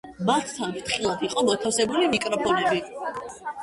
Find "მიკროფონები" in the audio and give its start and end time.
2.17-2.87